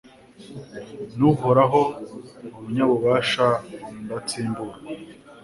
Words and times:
Ni 1.17 1.23
Uhoraho 1.31 1.81
Umunyabubasha 2.57 3.45
Umudatsimburwa 3.89 4.77